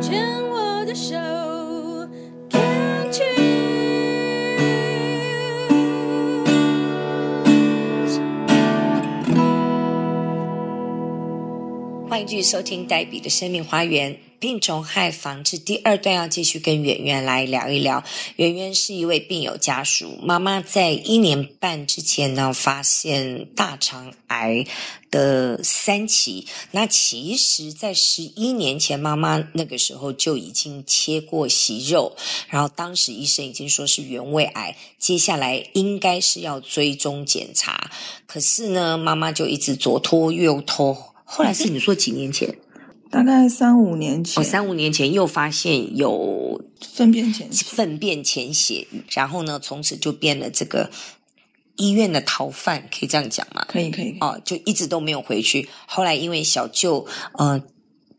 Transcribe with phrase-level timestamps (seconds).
[0.00, 1.39] 牵我的手。
[12.10, 14.18] 欢迎继续收听黛比的生命花园。
[14.40, 18.02] 病虫害防治第二段要继续跟圆圆来聊一聊。
[18.34, 24.66] 圆圆是一位病友家属，妈妈在一年半之前呢发现大肠癌
[25.12, 26.48] 的三期。
[26.72, 32.16] 那其实，在十一年前，妈妈那个时候就已经切过息肉，
[32.48, 37.88] 然后当时医生已经说是原位癌，接下来应该是要追踪检查。
[38.26, 41.09] 可是呢，妈妈就一直左拖右拖。
[41.32, 42.52] 后来是你说几年前？
[43.10, 46.60] 大概三五年前，哦，三五年前又发现有
[46.94, 50.88] 粪便潜粪便潜血，然后呢，从此就变了这个
[51.76, 53.64] 医院的逃犯，可以这样讲吗？
[53.68, 55.68] 可以，可以，哦，就一直都没有回去。
[55.86, 57.60] 后来因为小舅呃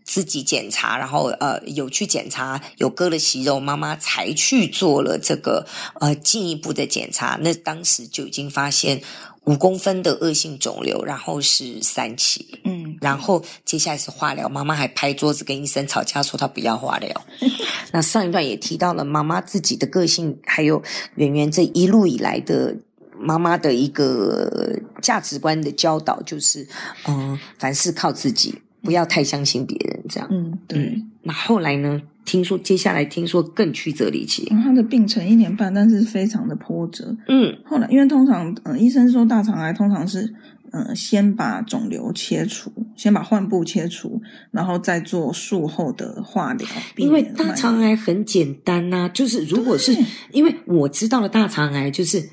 [0.03, 5.65] 自己检查，然后呃有去检查，有割了息肉，妈妈才去做了这个
[6.01, 7.39] 呃进一步的检查。
[7.41, 9.01] 那当时就已经发现。
[9.45, 14.49] 五公分的恶性肿瘤，然后是三期，嗯，然后接下来是化疗。
[14.49, 17.09] 妈妈还拍桌子跟医生吵架，说她不要化疗。
[17.93, 20.81] 那上一段也提到了妈妈自己的个性，还有
[21.15, 22.75] 圆圆这一路以来的
[23.17, 26.67] 妈妈的一个价值观的教导，就是
[27.07, 30.27] 嗯，凡事靠自己，不要太相信别人，这样。
[30.31, 30.79] 嗯，对。
[30.79, 32.01] 嗯，那后来呢？
[32.23, 37.17] 听说接下来听说更曲折离奇，他的病程一年半，但是非常的波折。
[37.27, 40.21] 嗯，后来因为通常，嗯、呃，医生说大肠癌通常是，
[40.71, 42.71] 嗯、呃，先把肿瘤切除，
[43.01, 44.21] 先把患部切除，
[44.51, 46.67] 然后再做术后的化疗。
[46.97, 49.91] 因为大肠癌很简单呐、啊，就是如果是
[50.31, 52.23] 因为我知道的大肠癌，就是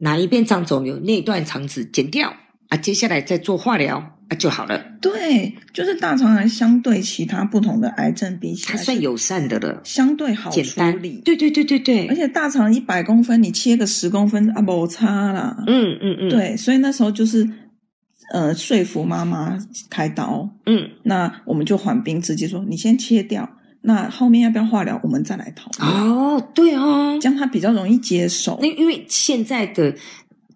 [0.00, 2.34] 哪一边长肿瘤，那段肠子剪掉
[2.68, 4.18] 啊，接下来再做化疗。
[4.28, 4.80] 啊，就好了。
[5.00, 10.62] 对，就是大肠癌相对其他不同的癌症比起来，它算友善的了，相对好处理。
[10.62, 11.02] 简单。
[11.24, 12.06] 对对对对对。
[12.06, 15.56] 而且大肠一百公分，你切个十公分啊，没差啦。
[15.66, 16.28] 嗯嗯嗯。
[16.28, 17.44] 对，所以那时候就是
[18.30, 19.58] 呃说服妈妈
[19.88, 20.48] 开刀。
[20.66, 20.90] 嗯。
[21.04, 23.48] 那我们就缓兵之计说，你先切掉，
[23.82, 26.10] 那后面要不要化疗，我们再来讨论。
[26.10, 28.58] 哦，对哦，这样他比较容易接受。
[28.60, 29.94] 那因为现在的。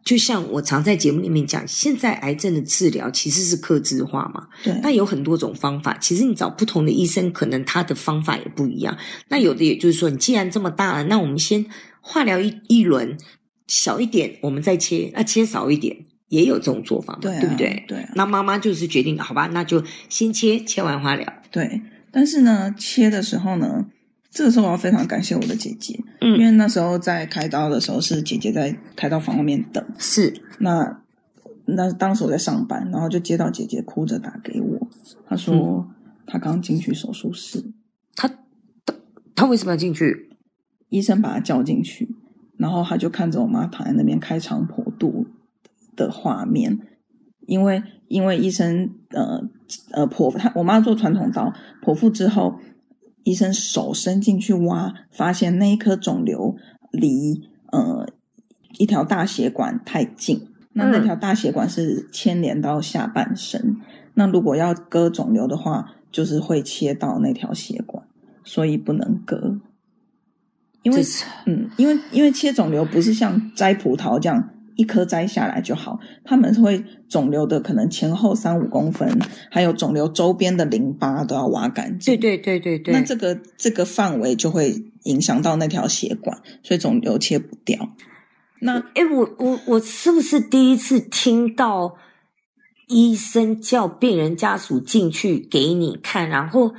[0.05, 5.97] 就像我常在节目里面讲，现在癌症的治疗其实是克制化嘛，对，那有很多种方法。
[5.99, 8.95] 其实你找不同的医生，可能他的方法也不一样。
[9.29, 11.65] 那有的也就是说，你既然这么大了，那我们先
[12.03, 13.17] 化疗一一轮，
[13.67, 15.97] 小一点，我们再切，那切少一点，
[16.29, 17.85] 也有这种做法嘛，对啊，对不对？
[17.89, 18.11] 对啊。
[18.15, 21.33] 那妈妈就是决定，好吧，那就先切，切完化疗。
[21.51, 23.87] 对，但是呢，切的时候呢。
[24.37, 31.01] 这个时候我要非常感谢我的姐姐，嗯，因为那时候在开刀的时候是姐姐在开刀房外面等，是那
[31.67, 34.89] 那当时我在上班，然后就接到姐姐哭着打给我，
[35.29, 35.89] 她说、嗯、
[36.27, 37.65] 她刚进去手术室，
[38.17, 38.27] 她
[38.85, 38.97] 她
[39.37, 40.31] 她为什么要进去？
[40.89, 42.09] 医生把她叫进去，
[42.57, 45.29] 然后她就看着我妈躺在那边开肠破肚
[45.97, 46.79] 的画面，
[47.47, 49.41] 因为因为医生呃
[49.93, 52.59] 呃剖腹我妈做传统刀剖腹之后。
[53.27, 56.57] 医生手伸进去挖，发现那一颗肿瘤
[56.91, 58.07] 离呃
[58.77, 63.59] 一条大血管太近，那那条大血管是牵连到下半身。
[63.63, 63.81] 嗯、
[64.13, 68.05] 那如果要割肿瘤的话，就是会切到那条血管，
[68.45, 69.59] 所以不能割。
[70.83, 71.03] 因为
[71.47, 74.51] 嗯，因为因为切肿瘤不是像摘葡萄这样。
[74.77, 79.19] 一颗摘下来就好，他们会肿瘤的可能前后三五公分，
[79.51, 82.15] 还有肿瘤周边的淋巴都要挖干净。
[82.15, 84.75] 对对对对对，那这个这个范围就会
[85.05, 87.95] 影响到那条血管，所以肿瘤切不掉。
[88.61, 91.97] 那诶我我我是不是第一次听到
[92.89, 96.75] 医生叫病人家属进去给你看，然后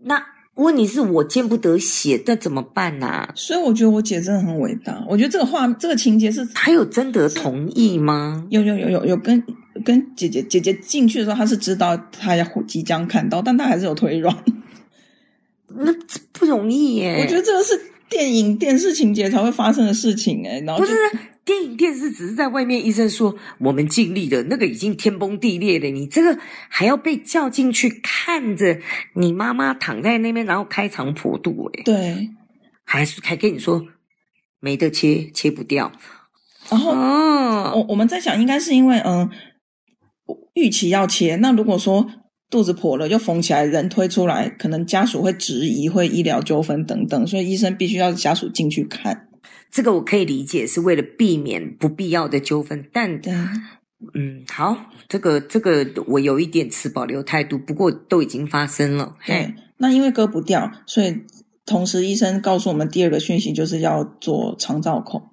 [0.00, 0.37] 那。
[0.58, 3.32] 问题是我见不得血，那怎么办呢、啊？
[3.34, 5.04] 所以我觉得我姐真的很伟大。
[5.08, 8.44] 我觉得这个画，这个情节是还有征得同意吗？
[8.50, 9.42] 有有有有有跟
[9.84, 14.36] 跟姐姐姐姐进去的时候，她是知道她要即将看到，但她还是有腿软。
[15.68, 15.92] 那
[16.32, 17.20] 不容易耶。
[17.22, 20.92] 我觉得这个是电影电视情节才会发生的事情诶然后不是。
[21.48, 28.78] 电影电视只是在外面，医生说我们尽力了，那个已经天崩地裂了，你这个还要被叫进去看着
[29.14, 32.28] 你妈妈躺在那边，然后开肠破肚，诶对，
[32.84, 33.86] 还是还跟你说
[34.60, 35.90] 没得切，切不掉。
[36.68, 39.30] 然后，哦，我我们在想，应该是因为嗯，
[40.52, 42.06] 预期要切，那如果说
[42.50, 49.27] 肚子破了又缝起来，人推出来，可能家属会质疑，会医疗纠纷等等，所以医生必须要家属进去看。
[49.70, 52.88] 这个我可以理解，是为了避免不必要的纠纷。
[52.92, 53.20] 但，
[54.14, 57.58] 嗯，好，这个这个我有一点持保留态度。
[57.58, 59.54] 不过都已经发生了，对。
[59.78, 61.22] 那因为割不掉，所以
[61.64, 65.28] 同时医生告诉我们第二个讯息就是要做肠造口。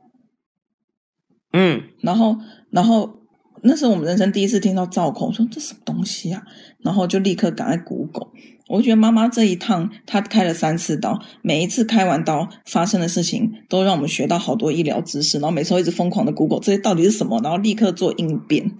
[1.51, 2.37] 嗯，然后，
[2.69, 3.21] 然后
[3.63, 6.43] 那是我们人生第一次听到造口，说这什么东西啊？
[6.79, 8.27] 然后就立刻赶快 Google。
[8.67, 18.71] 我觉得妈妈这一趟她开了三次刀，每一次开完刀发生的事情都让我们学到好多医疗知识，然后每次都一直疯狂的 Google 这些到底是什么，然后立刻做应变。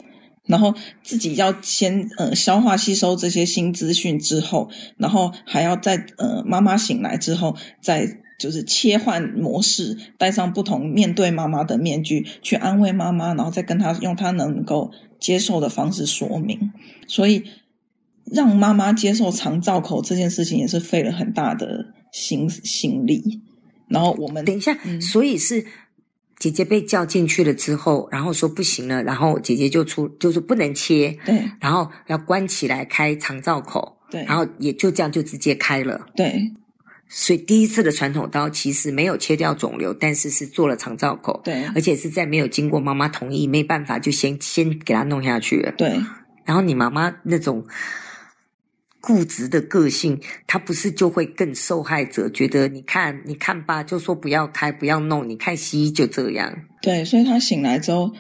[0.48, 16.72] 然后自己要先呃消化吸收这些新资讯之后，然后还要在呃妈妈醒来之后，再就是切换模式，戴上不同面对妈妈的面具，去安慰妈妈，然后再跟她用她能够接受的方式说明。
[17.08, 17.46] 所以
[18.32, 23.42] 让妈妈接受长造口这件事情也是费了很大的心心力。
[23.88, 25.66] 然后我们等一下，嗯、所以是。
[26.38, 36.52] 姐姐被叫进去了之后，然后说不行了，然后姐姐就出，就是不能切，对，然后要关起来开长造口，对，然后也就这样就直接开了，对。
[37.08, 45.98] 所以第一次的传统刀其实没有切掉肿瘤，但是是做了长造口，对，而且是在没有经过妈妈同意，没办法就先先给她弄下去了，对。
[46.44, 47.66] 然后你妈妈那种。
[49.06, 52.28] 固执的个性，他不是就会更受害者？
[52.28, 55.30] 觉得你看，你看吧，就说不要开，不要弄。
[55.30, 56.52] 你看西医就这样。
[56.82, 58.12] 对，所以他醒来之后，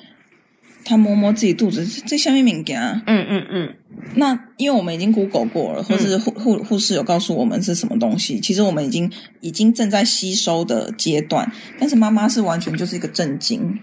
[0.84, 3.02] 他摸摸自己肚子，这下面敏感。
[3.08, 3.76] 嗯嗯嗯。
[4.14, 8.40] 那因为我们已经 Google 过了，或者是护护护士有告诉我们是什么东西。
[8.40, 9.12] 其实我们已经
[9.42, 13.80] 已经正在吸收的阶段，但是妈妈是完全就是一个震惊。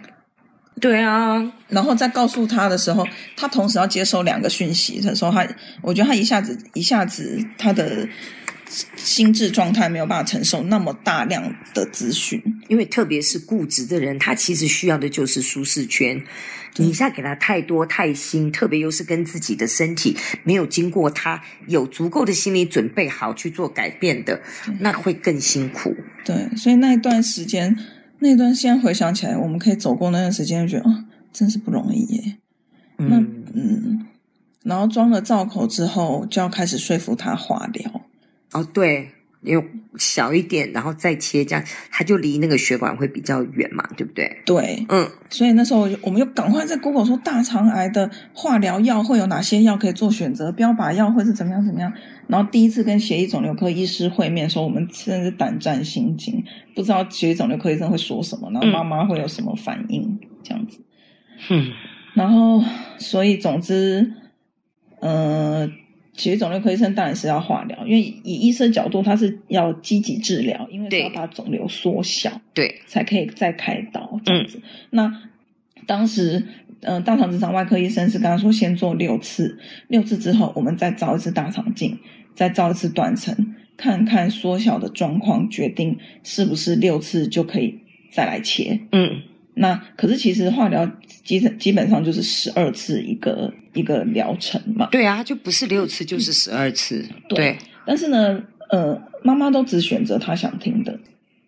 [0.81, 5.47] 对啊，然后再告诉他的时候，他同时要接收两个讯息的时候，他
[5.81, 8.09] 我觉得他一下子一下子他的
[8.97, 16.21] 心智状态没有办法承受那么大量的资讯，因为特别是固执的人，他其实需要的就是舒适圈。
[16.77, 24.41] 你一下给他太多太新，特别又是跟自己的身体没有经过他有足够的心理准备好去做改变的，
[24.81, 25.95] 那会更辛苦。
[26.25, 27.77] 对，所以那一段时间。
[28.23, 32.37] 那段现在回想起来，我们可以走过那段时间，就觉得啊、哦，真是不容易耶。
[32.99, 33.17] 嗯那
[33.53, 34.07] 嗯，
[34.63, 38.01] 然后装了罩口之后，就要开始说服他化疗。
[38.53, 39.11] 哦，对，
[39.43, 39.65] 用
[39.97, 44.43] 小一点，然后再切，这样它就离那个血管会比较远嘛，对不对？
[44.47, 45.09] 对，嗯。
[45.31, 51.93] 所以那时候我们就赶快在 Google 说大肠癌的化疗药会有哪些药可以做选择，标靶药会是怎么样怎么样。
[52.29, 56.45] 然后第一次跟血液肿瘤科医师会面的时候，我们真的是胆战心惊，
[56.75, 60.79] 不知道血液肿瘤科医生会说什么，然后妈妈会有什么反应，嗯、这样子。
[61.51, 61.73] 嗯，
[62.15, 62.63] 然后
[62.99, 64.13] 所以总之，
[65.01, 65.69] 呃，
[66.15, 74.59] 血液肿瘤科医生当然是要化疗，因为以医生角度，他是要积极治疗，因为是要把肿瘤缩小，对，才可以再开刀这样子。
[74.59, 75.23] 嗯、那
[75.87, 76.45] 当时。
[76.85, 79.57] 嗯、呃，大肠直肠外科医生是跟他说，先做六次，
[79.87, 81.97] 六次之后，我们再照一次大肠镜，
[82.35, 87.79] 再照一次断层，看看缩小的状况，决定是不是六次就可以
[88.11, 88.81] 再来切。
[88.91, 89.23] 嗯，
[89.55, 90.89] 那可是其实化疗
[91.25, 94.89] 基基本上就是十二次一个一个疗程嘛。
[94.91, 96.99] 对啊，就不是六次就是十二次。
[96.99, 100.99] 嗯、对，对，但是呢，呃，妈妈都只选择她想听的，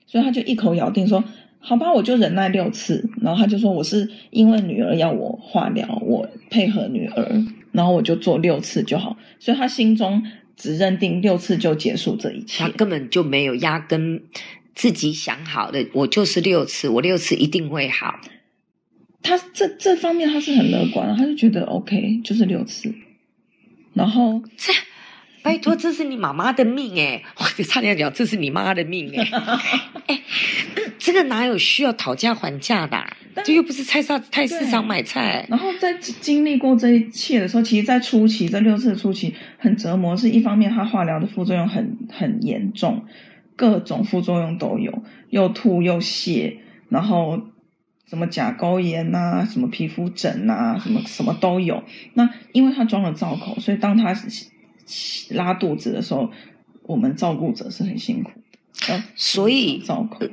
[0.07, 1.23] 所以她就一口咬定说。
[1.67, 7.43] 好吧，我就忍耐六次，然后她就说我是因为女儿要我化疗，我配合女儿，
[7.73, 10.23] 然后我就做六次就好，所以她心中
[10.59, 14.21] 只认定六次就结束这一切，他根本就没有压根
[14.75, 18.21] 自己想好的，我就是六次，我六次一定会好。
[19.23, 22.95] 他这这方面他是很乐观，他就觉得 OK，就是六次，
[23.93, 24.73] 然后这。
[25.43, 27.23] 拜托，这是你妈妈的命哎！
[27.37, 29.29] 我就差点讲，这是你妈的命哎！
[30.09, 30.23] 哎，
[30.99, 33.15] 这个哪有需要讨价还价的、啊？
[33.45, 35.47] 这又不是菜市菜市场买菜。
[35.51, 40.17] 然后在经历过这一切的时候，其实，在初期，这六次的初期很折磨。
[40.17, 43.05] 是一方面，他化疗的副作用很很严重，
[43.57, 46.57] 各种副作用都有，又吐又泻，
[46.89, 47.41] 然后
[48.07, 51.83] 什么甲沟炎呐、啊，什么皮肤疹呐、啊，什么什么都有。
[52.15, 54.15] 那因为他装了罩口，所以当他
[55.31, 56.31] 拉肚子的时候，
[56.83, 58.31] 我们照顾者是很辛苦
[58.87, 59.03] 的。
[59.17, 60.27] 所以，照顾。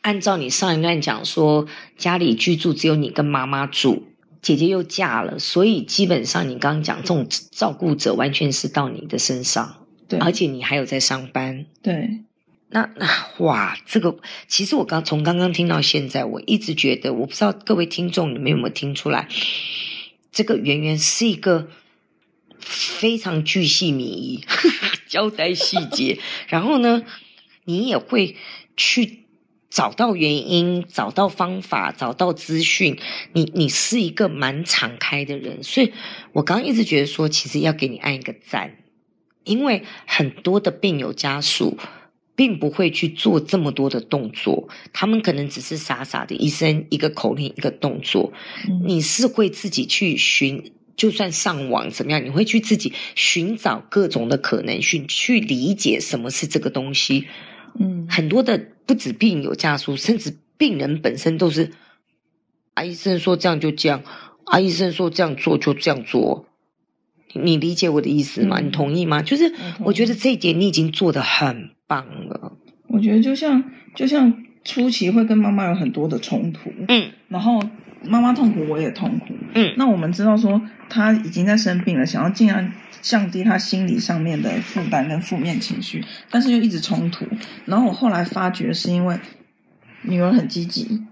[0.00, 4.02] 按照你上一段讲说，家里居住只有你跟妈妈住，
[4.40, 9.76] 姐姐又嫁了，所以基本上你刚刚讲这种照顾者完全是到你的身上。
[10.08, 11.64] 对，而且你还有在上班。
[11.80, 12.24] 对，
[12.72, 13.06] 那那
[13.38, 14.16] 哇，这个
[14.48, 19.28] 其实我刚从刚刚听到现在，我一直觉得，我不知道各位听众你们有没有听出来，
[20.30, 21.68] 这个圆圆是一个。
[22.64, 24.44] 非常巨细靡遗，
[25.08, 27.02] 交代细节，然后呢，
[27.64, 28.36] 你也会
[28.76, 29.24] 去
[29.68, 32.96] 找到原因，找到方法，找到资讯。
[33.32, 35.92] 你你是一个蛮敞开的人，所以
[36.32, 38.76] 我刚刚一直觉得说，其实要给你按一个赞，
[39.42, 41.76] 因为很多的病友家属
[42.42, 48.32] 并不会去做这么多的动作，他们可能只是傻傻的，医生一个口令一个动作。
[48.68, 57.28] 嗯、你是会自己去寻，就算上网怎么样，你会去自己寻找各种的可能性，去理解什么是这个东西。
[57.78, 61.70] 嗯，很多的不止病友家属，甚至病人本身都是，
[62.74, 64.02] 啊，医生说这样就这样，
[64.46, 66.48] 啊，医生说这样做就这样做。
[67.34, 68.58] 你理解我的意思吗？
[68.60, 69.22] 嗯、你同意吗？
[69.22, 72.52] 就是我觉得这一点你已经做的很棒了。
[72.86, 73.62] 我觉得就像
[73.94, 74.32] 就像
[74.64, 77.62] 初期会跟妈妈有很多的冲突，嗯，然后
[78.04, 79.74] 妈妈痛苦，我也痛苦，嗯。
[79.76, 87.26] 那我们知道说她已经在生病了，想要尽量降低她心理上面的负担跟负面情绪，但是又一直冲突。
[87.66, 89.18] 然后我后来发觉是因为
[90.02, 91.02] 女儿很积极，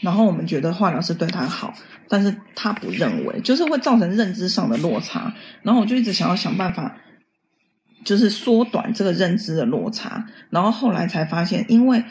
[0.00, 1.74] 然后我们觉得化疗是对她好。
[2.06, 6.94] 但是他不认为，就是会造成认知上的落差，然后我就一直想要想办法，
[8.04, 12.04] 就是缩短这个认知的落差，然后后来才发现，因为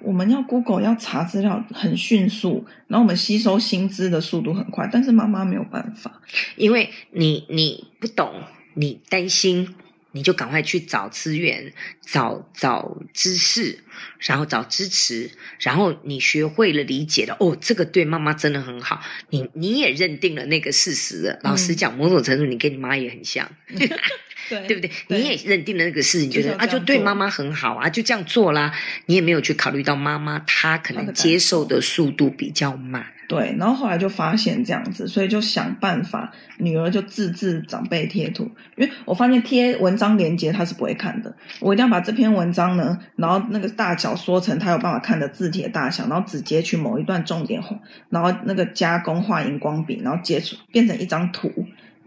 [0.00, 6.20] 我们要 Google 要查资料很迅速，然后我们吸收新知的速度很快，但是妈妈没有办法，
[6.56, 8.32] 因为你你不懂，
[8.74, 9.74] 你担心。
[10.12, 13.78] 你就赶快去找资源，找找知识，
[14.18, 15.30] 然后找支持，
[15.60, 21.38] 然后你学会了理解了，哦，这个对妈妈真的很好，你你也认定了那个事实了。
[21.44, 23.48] 老实讲，某种程度你跟你妈也很像。
[24.50, 24.90] 对，对不对？
[25.08, 28.74] 对，你也认定了那个事，情觉得啊，就对妈妈很好啊，就这样做啦。
[29.06, 33.06] 你也没有去考虑到妈妈她可能接受的速度比较慢。
[33.28, 38.50] 对，然后后来就发现这样子，所以就想办法，女儿就自制长辈贴图。
[38.76, 47.62] 因为我发现贴文章连接她是不会看的，我一定要把这篇文章呢，然后那个大小缩成她有办法看的字体的大小，然后直接去某一段重点，
[48.08, 51.52] 然后那个加工画荧光笔，然后接触变成一张图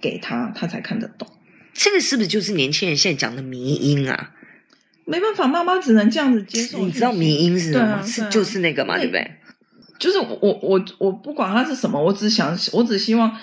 [0.01, 1.25] 给她，她才看得懂。
[1.73, 4.31] 这个是不是就是年轻人现在讲的迷因啊？
[5.05, 6.79] 没办法，妈妈只能这样子接受。
[6.79, 7.93] 你知道迷因是什么吗？
[7.95, 9.31] 啊、是就是那个嘛，对，不对？
[9.99, 13.37] 就是我我我不管它是什么，我只想我只希望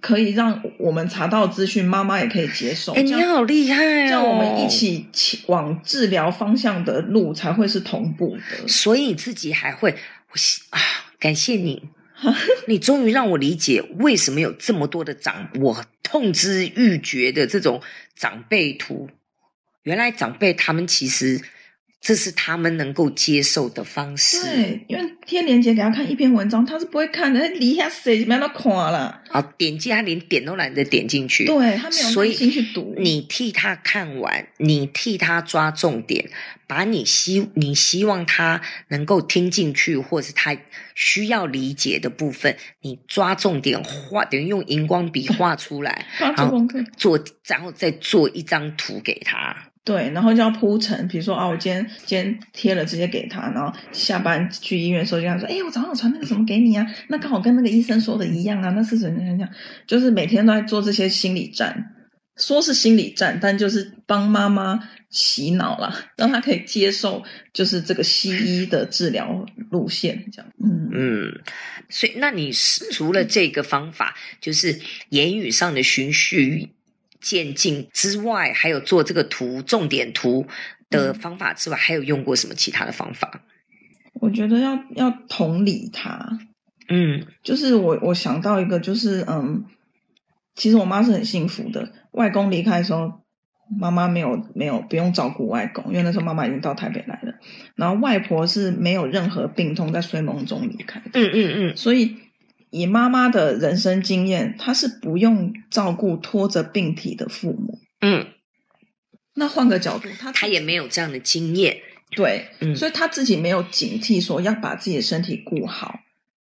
[0.00, 2.92] 可以让我们查到资讯，妈妈也可以接受。
[2.92, 4.06] 哎，你好厉害哦！
[4.06, 5.06] 这样我们一起
[5.46, 8.68] 往治疗方向的路才会是同步的。
[8.68, 10.80] 所以自己还会，我啊，
[11.18, 11.82] 感谢你。
[12.66, 17.82] 你终于让我理解为什么有这么多的长，我痛之欲绝的这种
[18.14, 19.08] 长辈图。
[19.82, 21.40] 原来长辈他们其实
[22.00, 24.40] 这是他们能够接受的方式。
[24.40, 29.22] 对，因为天连结给他看一篇文章，他是不会看的，他离下谁没那看了。
[29.28, 31.44] 好，点击他连点都懒得点进去。
[31.44, 32.94] 对，他没有耐心去读。
[32.96, 36.30] 你替他看完，你替他抓重点。
[36.66, 40.56] 把你希你希望他能够听进去，或是他
[40.94, 46.56] 需要理解的部分，你抓重点画，等于用荧光笔画出来， 然后
[46.96, 49.69] 做，然后再做一张图给他。
[49.84, 59.48] 对，然后就要铺陈，比如说啊，我今天今天贴了，直接给他，然后下班去医院的时候就跟他说，哎，我早上传那个什么给你啊，那刚好跟那个医生说的一样啊，那是怎样怎样，
[59.86, 61.96] 就是每天都在做这些心理战。
[62.36, 67.22] 说是心理战，但就是帮妈妈洗脑了，让她可以接受，
[67.52, 70.50] 就是这个西医的治疗路线这样。
[70.64, 71.40] 嗯嗯，
[71.90, 72.50] 所以那你
[72.92, 76.70] 除了这个方法，就是言语上的循序
[77.20, 80.46] 渐进之外，还有做这个图重点图
[80.88, 83.42] 的方法之外，还有用过什么其他的方法？
[84.14, 86.38] 我觉得要要同理他，
[86.88, 89.64] 嗯，就是我我想到一个，就是嗯。
[90.56, 93.22] 其实我妈是很幸福的，外公离开的时候，
[93.78, 97.32] 妈妈没有没有不用照顾外公，因为那时候妈妈已经到台北来了。
[97.76, 101.10] 然后外婆是没有任何病痛，在睡梦中离开的。
[101.14, 101.76] 嗯嗯嗯。
[101.76, 102.16] 所以
[102.70, 107.78] 以妈妈的人生经验，她是不用照顾拖着病体的父母。
[108.00, 108.26] 嗯。
[109.34, 111.78] 那换个角度，她她也没有这样的经验。
[112.10, 112.74] 对，嗯。
[112.74, 116.00] 所以她自己没有警惕说要把自己的身体顾好。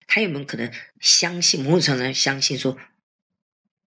[0.07, 1.63] 她有没有可能相信？
[1.63, 2.77] 某种程度上相信说。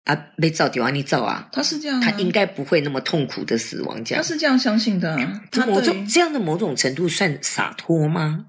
[0.05, 4.23] 啊，被照掉啊，你照啊，她是这样，她应该不会那么痛苦的死亡，这样。
[4.23, 5.17] 她是这样相信的，
[5.51, 8.45] 他某种这样的某种程度算洒脱吗？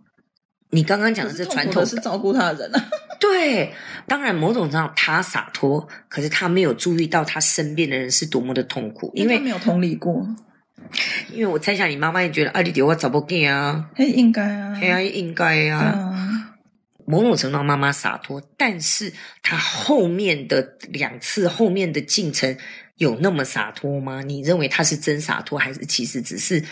[0.68, 2.90] 你刚刚讲的是传统的是照顾他的人啊，
[3.32, 3.72] 对，
[4.06, 10.26] 当然某种程度他洒脱，可是他没有注意到他身边的人是多么的痛苦，因为他没有同理过。
[11.32, 16.54] 因为我猜想你妈妈也觉得啊，你给我找不见啊，嘿，应该啊，哎呀，应该啊。
[17.04, 22.56] 某种程度上，妈妈洒脱，但是她后面的两次后面的进程
[22.96, 24.22] 有那么洒脱吗？
[24.22, 26.64] 你认为他是真洒脱，还是其实只是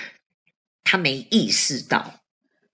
[0.83, 2.21] 他没意识到？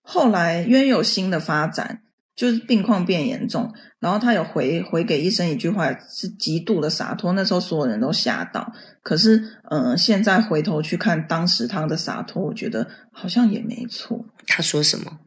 [0.03, 2.03] 后来因为有新的发展，
[2.40, 7.35] 就是病况变严重，然后他有回回给医生一句话，是极度的洒脱。
[7.35, 9.37] 那时候所有人都吓到，可是，
[9.70, 14.25] 嗯、呃，现在回头去看当时他的洒脱，我觉得好像也没错。
[14.47, 15.18] 他说什么？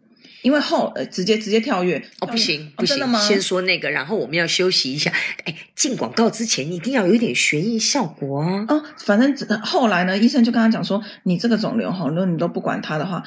[0.43, 3.19] 因为后呃直接直接跳跃哦，不行不行，哦，真的吗？
[3.19, 5.11] 先说那个，然后我们要休息一下。
[5.45, 8.65] 哎，进广告之前一定要有一点悬疑效果啊！
[8.67, 13.23] 哦，反正后来呢，医生就跟他讲说，你这个肿瘤哈，如果你都不管它的话，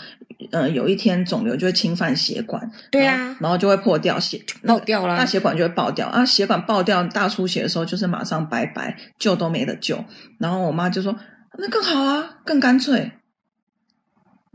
[0.52, 10.04] 呃，有一天肿瘤就会侵犯血管，对啊，然后就会破掉血爆掉了，大血管就会爆掉啊，血管爆掉大出血的时候就是马上拜拜，救都没得救。
[10.38, 11.16] 然后我妈就说，
[11.58, 13.12] 那更好啊，更干脆。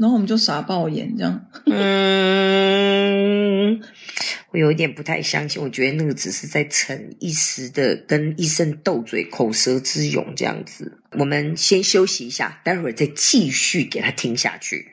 [0.01, 3.79] 然后我们就傻爆眼这样， 嗯，
[4.49, 10.97] 我有一点不太相信，我觉得那个只是在逞一时的跟医生斗嘴、口舌之勇这样子。
[11.11, 14.91] 我们先休息一下，待会儿再继续给他听下去。